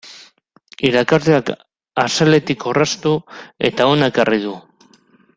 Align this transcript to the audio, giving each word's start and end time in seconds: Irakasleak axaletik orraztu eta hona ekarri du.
Irakasleak 0.87 1.51
axaletik 2.05 2.65
orraztu 2.73 3.13
eta 3.69 3.87
hona 3.91 4.09
ekarri 4.15 4.41
du. 4.47 4.55